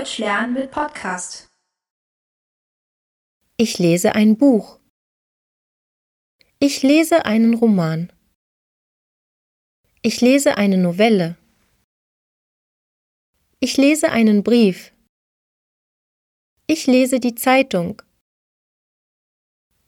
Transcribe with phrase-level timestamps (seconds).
[0.00, 1.50] Deutsch lernen mit Podcast.
[3.58, 4.80] Ich lese ein Buch.
[6.58, 8.10] Ich lese einen Roman.
[10.00, 11.36] Ich lese eine Novelle.
[13.58, 14.94] Ich lese einen Brief.
[16.66, 18.00] Ich lese die Zeitung.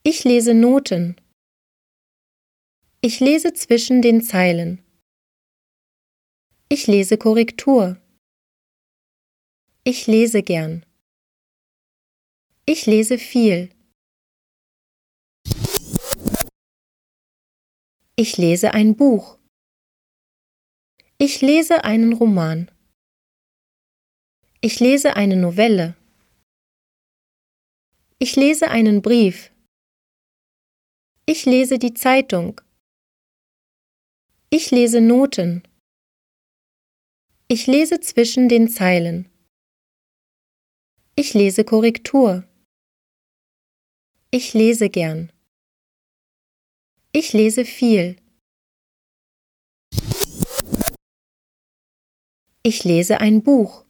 [0.03, 1.17] Ich lese Noten.
[3.01, 4.85] Ich lese zwischen den Zeilen.
[6.69, 8.02] Ich lese Korrektur.
[9.85, 10.87] Ich lese gern.
[12.67, 13.75] Ich lese viel.
[18.15, 19.41] Ich lese ein Buch.
[21.19, 22.71] Ich lese einen Roman.
[24.61, 25.97] Ich lese eine Novelle.
[28.21, 29.51] Ich lese einen Brief.
[31.27, 32.61] Ich lese die Zeitung.
[34.49, 35.67] Ich lese Noten.
[37.49, 39.32] Ich lese zwischen den Zeilen.
[41.23, 42.43] Ich lese Korrektur.
[44.33, 45.31] Ich lese gern.
[47.13, 48.17] Ich lese viel.
[52.65, 53.85] Ich lese ein Buch.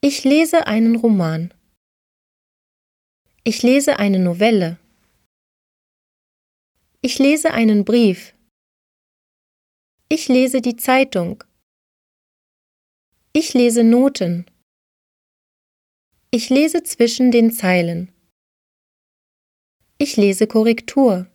[0.00, 1.52] Ich lese einen Roman.
[3.42, 4.78] Ich lese eine Novelle.
[7.00, 8.32] Ich lese einen Brief.
[10.08, 11.42] Ich lese die Zeitung.
[13.32, 14.46] Ich lese Noten.
[16.30, 18.12] Ich lese zwischen den Zeilen.
[19.96, 21.26] Ich lese Korrektur.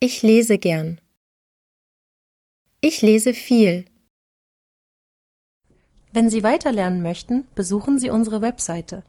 [0.00, 1.00] Ich lese gern.
[2.80, 3.84] Ich lese viel.
[6.12, 9.04] Wenn Sie weiterlernen möchten, besuchen Sie unsere Webseite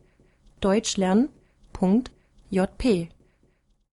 [0.61, 3.09] deutschlernen.jp